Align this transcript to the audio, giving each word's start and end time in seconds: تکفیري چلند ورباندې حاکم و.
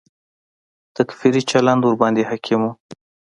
تکفیري 0.95 1.41
چلند 1.51 1.81
ورباندې 1.83 2.27
حاکم 2.29 2.61
و. 2.65 2.73